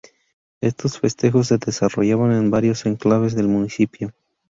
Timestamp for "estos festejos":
0.61-1.45